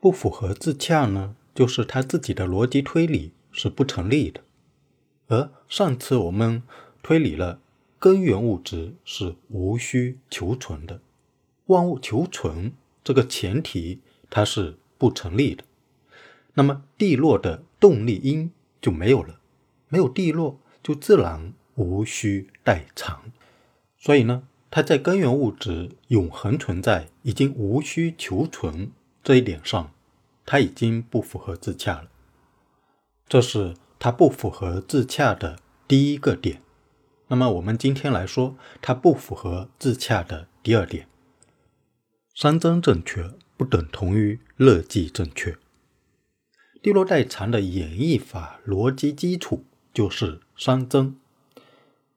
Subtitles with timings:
[0.00, 4.42] 不符合自洽呢，就是他自己的逻辑推理是不成立的。
[5.28, 6.62] 而上次我们
[7.02, 7.60] 推理了
[7.98, 11.00] 根源物质是无需求存的，
[11.66, 12.72] 万物求存
[13.02, 15.64] 这个前提它是不成立的，
[16.54, 18.50] 那么地落的动力因
[18.80, 19.40] 就没有了，
[19.88, 23.32] 没有地落就自然无需代偿，
[23.98, 24.48] 所以呢。
[24.68, 28.90] 它在根源物质永恒存在、已经无需求存
[29.26, 29.92] 这一点上，
[30.44, 32.08] 它已经不符合自洽了。
[33.28, 36.62] 这是它不符合自洽的第一个点。
[37.26, 41.08] 那么我们今天来说，它不符合自洽的第二点：
[42.36, 45.58] 三增正确不等同于乐记正确。
[46.80, 51.16] 地落代偿的演绎法逻辑基础就是熵增，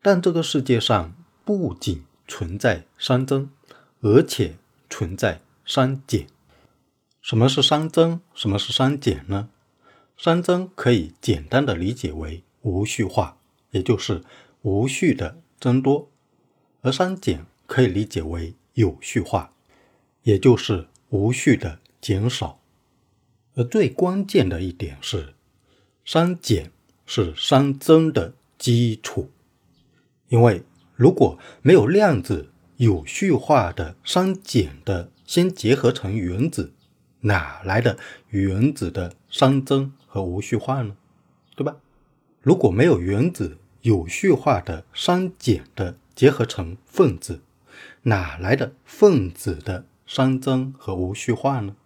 [0.00, 1.12] 但这个世界上
[1.44, 3.50] 不仅存在熵增，
[4.02, 4.54] 而且
[4.88, 6.28] 存在熵减。
[7.22, 8.20] 什么是熵增？
[8.34, 9.48] 什么是熵减呢？
[10.18, 13.38] 熵增可以简单的理解为无序化，
[13.70, 14.22] 也就是
[14.62, 16.08] 无序的增多；
[16.82, 19.52] 而熵减可以理解为有序化，
[20.24, 22.58] 也就是无序的减少。
[23.54, 25.34] 而最关键的一点是，
[26.04, 26.72] 熵减
[27.06, 29.30] 是熵增的基础，
[30.28, 30.62] 因为。
[30.94, 36.72] 如果没有量子有序化的熵减的先结合成原子，
[37.22, 40.96] 哪来的原子的熵增和无序化呢？
[41.56, 41.76] 对吧？
[42.40, 47.40] 如果没有原子有序化的熵减的结合成分子，
[48.02, 51.76] 哪来的分子的熵增和无序化呢？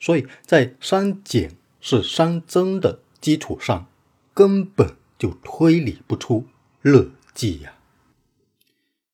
[0.00, 3.86] 所以在熵减是熵增的基础上，
[4.32, 6.46] 根本就推理不出
[6.82, 7.74] 乐计呀。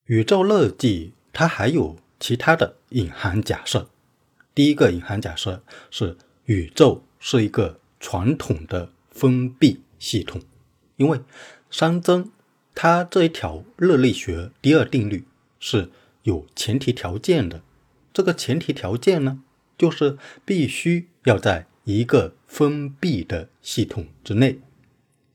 [0.05, 3.89] 宇宙乐计它还有其他的隐含假设。
[4.55, 10.41] 第一个隐含假设是宇宙是一个传统的封闭系统，
[10.97, 11.21] 因为
[11.71, 12.31] 熵增
[12.75, 15.27] 它这一条热力学第二定律
[15.59, 15.91] 是
[16.23, 17.63] 有前提条件的。
[18.13, 19.43] 这个前提条件呢，
[19.77, 24.61] 就是必须要在一个封闭的系统之内。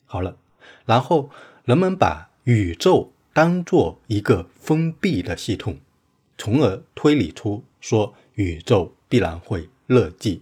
[0.05, 0.37] 好了，
[0.85, 1.29] 然后
[1.65, 3.11] 人们把宇宙。
[3.31, 5.77] 当做一个封闭的系统，
[6.39, 10.41] 从而推理出说宇宙必然会乐计。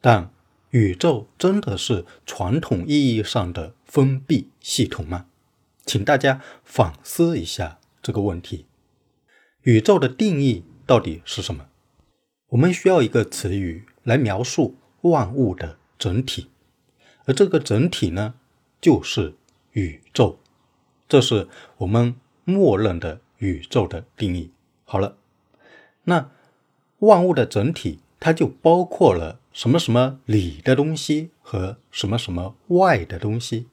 [0.00, 0.30] 但
[0.70, 5.26] 宇宙真的是传统意义上的封闭系统吗？
[5.86, 8.66] 请大家反思一下这个问题。
[9.62, 11.68] 宇宙的定义到底是什么？
[12.48, 16.48] 我们需要一个词语来描述万物的整体，
[17.26, 18.34] 而这个整体呢，
[18.80, 19.36] 就是
[19.72, 20.40] 宇宙。
[21.08, 21.48] 这是
[21.78, 22.14] 我们
[22.44, 24.50] 默认的宇宙的定义。
[24.84, 25.16] 好了，
[26.10, 26.28] 那
[26.98, 33.68] 万物的整体，它就包括了什么什么里的东西和什么什么外的东西。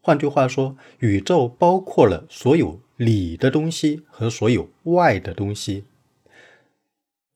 [0.00, 5.84] 换句话说，宇宙包括了所有里的东西和所有外的东西，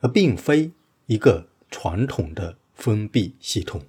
[0.00, 0.72] 而并非
[1.04, 3.82] 一个传统的封闭系统。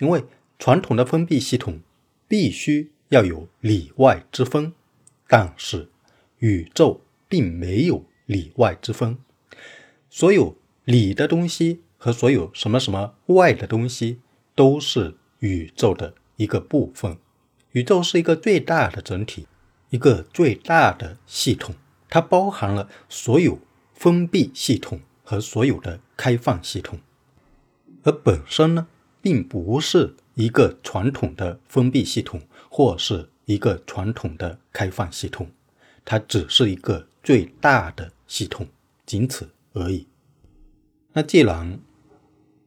[0.00, 0.24] 因为
[0.58, 1.78] 传统的封闭系统
[2.26, 4.72] 必须要有里外之分。
[5.28, 5.88] 但是，
[6.40, 9.18] 宇宙并没有里外之分，
[10.16, 14.20] 所有里的东西和所有什么什么外的东西
[14.54, 17.18] 都是宇宙的一个部分。
[17.72, 19.48] 宇宙是一个最大的整体，
[19.90, 21.74] 一个最大的系统，
[22.08, 23.58] 它包含了所有
[23.92, 27.00] 封闭系统和所有的开放系统，
[28.04, 28.86] 而本身呢，
[29.20, 33.28] 并不是一个传统的封闭系统，或是。
[33.46, 35.50] 一个传统的开放系统，
[36.02, 38.66] 它只是一个最大的系统，
[39.04, 40.06] 仅此而已。
[41.12, 41.78] 那既然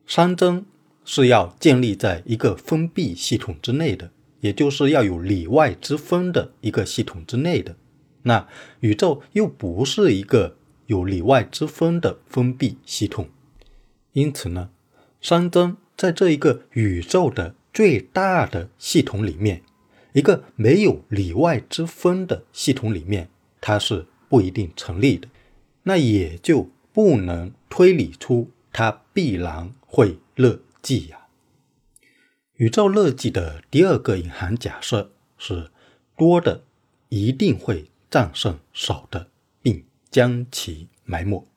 [0.07, 0.66] 熵增
[1.03, 7.75] 是要建立在一个封闭系统之内的，也就是要有里外之分的一个系统之内的，
[8.23, 8.47] 那
[8.81, 13.28] 宇宙又不是一个有里外之分的封闭系统，
[14.13, 14.69] 因此呢，
[15.22, 19.63] 熵增在这一个宇宙的最大的系统里面。
[20.13, 23.30] 一个没有里外之分的系统里面，
[23.62, 25.27] 它是不一定成立的，
[25.83, 31.27] 那也就不能推理出它必然会乐计呀。
[32.55, 35.69] 宇宙乐计的第二个隐含假设是
[36.15, 36.63] 多的
[37.09, 39.27] 一定会战胜少的，
[39.61, 41.47] 并将其埋没。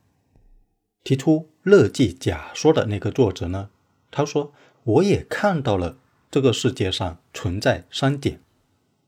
[1.02, 3.70] 提出乐计假说的那个作者呢，
[4.10, 4.52] 他说
[4.84, 5.96] ：“我也看到了
[6.30, 8.42] 这个世界上存在熵减。”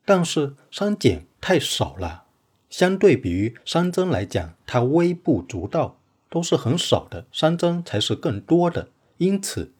[0.06, 2.24] 但是熵减太少了，
[2.70, 5.98] 相对比于熵增来讲，它微不足道，
[6.32, 7.26] 都是很少的。
[7.30, 8.88] 三增才是更多的，
[9.18, 9.74] 因此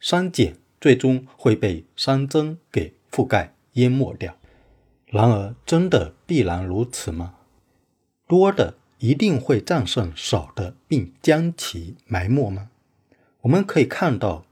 [0.00, 4.34] 三减最终会被三增给覆盖淹没掉。
[5.04, 7.34] 然而，真的必然如此吗？
[8.26, 12.70] 多的一定会战胜少的，并将其埋没吗？
[13.42, 14.46] 我们可以看到，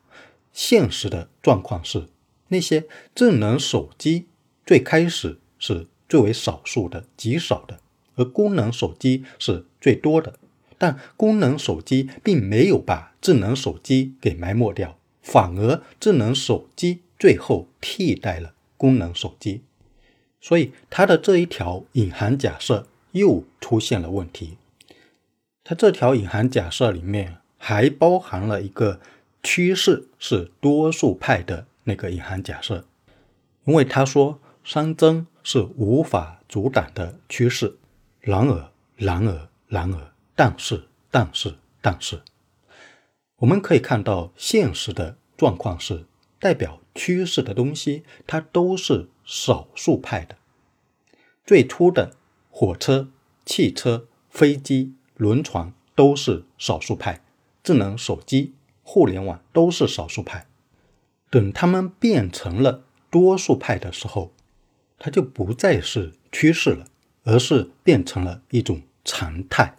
[0.52, 2.08] 现实的状况是，
[2.48, 4.26] 那些智能手机
[4.66, 7.80] 最开始是最为少数的、极少的，
[8.16, 10.34] 而功能手机是最多的。
[10.78, 19.62] 但功能手机并没有把智能手机给埋没掉，反而智能手机最后替代了功能手机。
[20.40, 24.56] 所以，它的这一条隐含假设又出现了问题。
[25.64, 27.38] 它这条隐含假设里面。
[27.60, 29.00] 还包含了一个
[29.42, 32.84] 趋势是多数派的那个隐含假设，
[33.64, 37.76] 因为他说熵增是无法阻挡的趋势。
[38.20, 42.23] 然而，然而，然而，但是，但是，但是，
[43.38, 46.06] 我们可以看到现实的状况是，
[46.38, 50.37] 代表趋势的东西它都是少数派的。
[51.44, 52.14] 最初的
[52.52, 53.11] 火车、
[53.44, 57.20] 汽车、飞机、轮船都是少数派。
[57.64, 60.46] 智能手机、互联网都是少数派，
[61.31, 64.32] 等他们变成了多数派的时候，
[65.00, 66.87] 它就不再是趋势了，
[67.25, 69.77] 而是变成了一种常态。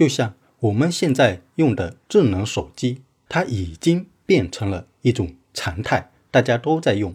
[0.00, 7.14] 就像我们现在用的智能手机，它已经变成了一种常态，大家都在用，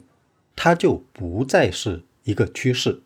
[0.55, 3.01] 它就不再是一个趋势。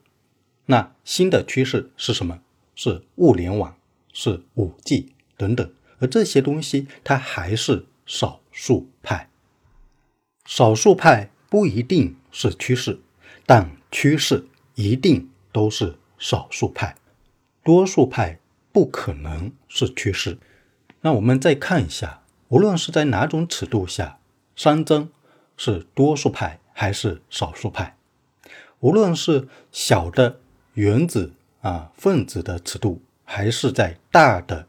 [0.65, 2.41] 那新的趋势是什么？
[2.75, 3.77] 是物联网，
[4.11, 5.73] 是五 G 等等。
[5.99, 9.29] 而这些东西，它还是少数派。
[10.43, 12.99] 少数派不一定是趋势，
[13.45, 14.45] 但趋势
[14.75, 16.97] 一定都是少数派。
[17.63, 18.39] 多数派
[18.71, 20.37] 不可能是趋势。
[21.01, 24.19] 那我们再看一下，无论是在哪种尺度下，
[24.55, 25.09] 熵增
[25.57, 27.95] 是多数派还是少数派？
[28.79, 30.39] 无论是小的
[30.73, 34.67] 原子啊分子的尺度，还是在大的。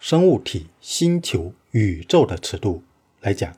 [0.00, 2.84] 生物体、星球、宇宙的尺度
[3.20, 3.56] 来讲，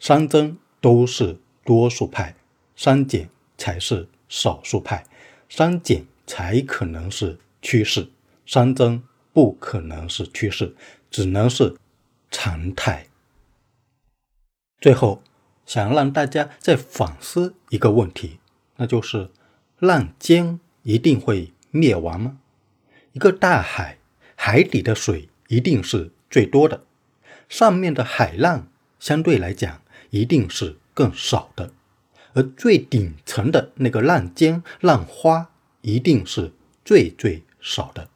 [0.00, 2.34] 熵增都是多数派，
[2.76, 5.04] 熵减才是少数派，
[5.48, 8.08] 熵减才可能是趋势，
[8.48, 9.02] 熵增
[9.32, 10.74] 不可能是趋势，
[11.10, 11.76] 只能是
[12.30, 13.06] 常态。
[14.80, 15.22] 最后，
[15.66, 18.40] 想让大家再反思一个问题，
[18.76, 19.30] 那就是
[19.78, 22.38] 浪尖一定会灭亡吗？
[23.12, 23.98] 一个大海，
[24.34, 25.28] 海底的水。
[25.50, 26.84] 一定是最多的，
[27.48, 28.68] 上面的海浪
[29.00, 29.80] 相对来讲
[30.10, 31.72] 一定是更少的，
[32.34, 35.50] 而最顶层的那个浪尖、浪花
[35.80, 36.52] 一定是
[36.84, 38.10] 最最少的。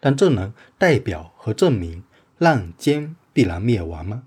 [0.00, 2.02] 但这能代表和证明
[2.38, 4.24] 浪尖必然灭亡吗？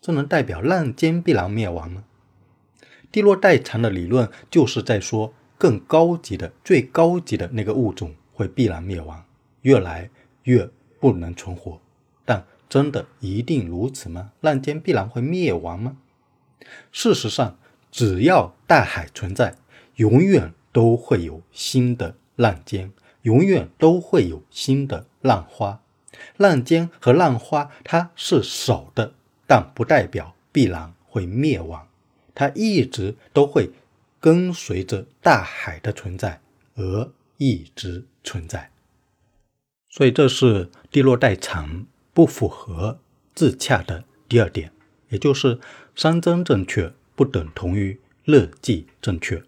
[0.00, 2.04] 这能代表浪尖必然灭亡吗？
[3.12, 9.24] 地落代偿的理论就是在说，更高级的、最高级的那个物种会必然灭亡，
[9.62, 10.10] 越来
[10.42, 10.70] 越。
[11.00, 11.80] 不能存活，
[12.26, 14.32] 但真的一定如此吗？
[14.42, 15.96] 浪尖必然会灭亡吗？
[16.92, 17.56] 事实上，
[17.90, 19.56] 只要大海存在，
[19.94, 22.92] 永远都会有新的浪尖，
[23.22, 25.80] 永远都会有新的浪花。
[26.36, 29.14] 浪尖和浪花它是少的，
[29.46, 31.88] 但不代表必然会灭亡，
[32.34, 33.70] 它一直都会
[34.18, 36.40] 跟随着大海的存在
[36.74, 38.70] 而一直存在。
[39.88, 43.00] 所以这是地落代偿不符合
[43.34, 44.72] 自洽的第二点，
[45.08, 45.58] 也就是
[45.96, 49.42] 熵增正确不等同于热计正确，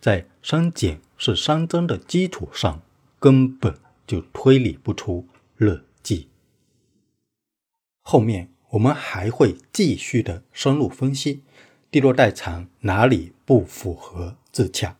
[0.00, 2.80] 在熵减是熵增的基础上，
[3.18, 5.26] 根本就推理不出
[5.58, 6.28] 逻辑。
[8.02, 11.42] 后面我们还会继续的深入分析
[11.90, 14.96] 地落代偿哪里不符合自洽。